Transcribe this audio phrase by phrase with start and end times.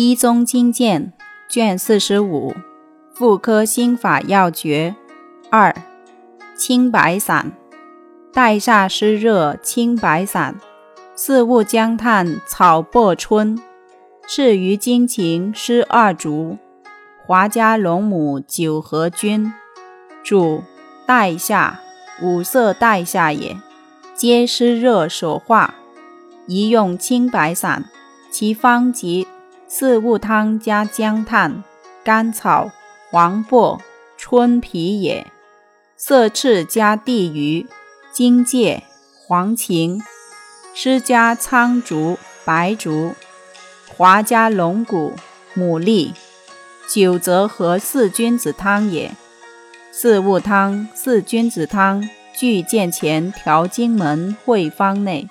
[0.00, 1.12] 一宗经鉴
[1.48, 2.54] 卷四十五，
[3.12, 4.94] 妇科心法要诀。
[5.50, 5.74] 二：
[6.56, 7.50] 清白散，
[8.32, 10.54] 带煞湿热清白散，
[11.16, 13.60] 四物姜炭草薄春，
[14.28, 16.58] 赤鱼精芹湿二竹，
[17.26, 19.52] 华家龙母九合君。
[20.22, 20.62] 主
[21.06, 21.80] 带下，
[22.22, 23.56] 五色带下也，
[24.14, 25.74] 皆湿热所化，
[26.46, 27.86] 宜用清白散，
[28.30, 29.26] 其方及。
[29.70, 31.62] 四物汤加姜炭、
[32.02, 32.70] 甘草、
[33.10, 33.78] 黄柏、
[34.16, 35.26] 春皮也。
[35.94, 37.66] 色赤加地榆、
[38.10, 38.82] 荆芥、
[39.26, 40.00] 黄芩，
[40.74, 43.12] 湿加苍竹、白竹，
[43.94, 45.12] 华加龙骨、
[45.54, 46.14] 牡蛎。
[46.88, 49.14] 酒则和四君子汤也。
[49.92, 55.28] 四物汤、四君子汤俱见前调经门会方内。